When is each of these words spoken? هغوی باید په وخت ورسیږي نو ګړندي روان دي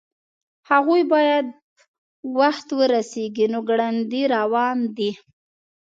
هغوی 0.69 1.01
باید 1.13 1.45
په 1.77 1.83
وخت 2.39 2.67
ورسیږي 2.79 3.45
نو 3.53 3.59
ګړندي 3.69 4.23
روان 4.35 4.77
دي 4.97 5.11